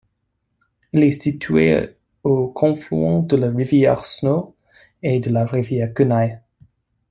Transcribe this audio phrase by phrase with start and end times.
[0.93, 4.55] Elle est située au confluent de la rivière Snow
[5.03, 6.39] et de la rivière Kenai.